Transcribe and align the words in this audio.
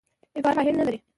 عبارت 0.37 0.55
فاعل 0.55 0.77
نه 0.77 0.83
لري. 0.83 1.01